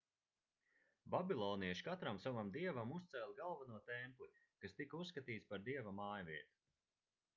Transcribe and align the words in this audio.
babilonieši 1.15 1.85
katram 1.89 2.21
savam 2.23 2.49
dievam 2.57 2.95
uzcēla 2.95 3.37
galveno 3.41 3.83
templi 3.91 4.31
kas 4.65 4.75
tika 4.81 5.03
uzskatīts 5.05 5.49
par 5.53 5.65
dieva 5.69 5.95
mājvietu 6.01 6.61